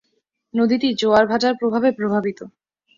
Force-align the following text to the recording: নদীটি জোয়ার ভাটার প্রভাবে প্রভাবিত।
নদীটি 0.53 0.87
জোয়ার 0.99 1.25
ভাটার 1.27 1.53
প্রভাবে 1.59 1.89
প্রভাবিত। 1.97 2.39